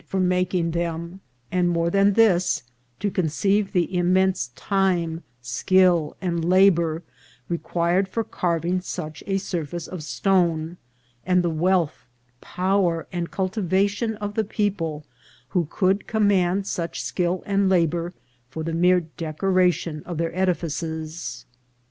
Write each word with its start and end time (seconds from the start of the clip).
435 0.07 0.09
for 0.09 0.27
making 0.67 0.71
them; 0.71 1.21
and, 1.51 1.69
more 1.69 1.91
than 1.91 2.13
this, 2.13 2.63
to 2.99 3.11
conceive 3.11 3.71
the 3.71 3.95
immense 3.95 4.47
time, 4.55 5.21
skill, 5.43 6.17
and 6.19 6.43
labour 6.43 7.03
required 7.47 8.07
for 8.07 8.23
carving 8.23 8.81
such 8.81 9.23
a 9.27 9.37
surface 9.37 9.85
of 9.87 10.01
stone, 10.01 10.77
and 11.23 11.43
the 11.43 11.51
wealth, 11.51 12.07
power, 12.41 13.05
and 13.11 13.29
cul 13.29 13.47
tivation 13.47 14.15
of 14.15 14.33
the 14.33 14.43
people 14.43 15.05
who 15.49 15.67
could 15.69 16.07
command 16.07 16.65
such 16.65 16.99
skill 17.03 17.43
and 17.45 17.69
labour 17.69 18.11
for 18.49 18.63
the 18.63 18.73
mere 18.73 19.01
decoration 19.01 20.01
of 20.07 20.17
their 20.17 20.35
edifices. 20.35 21.45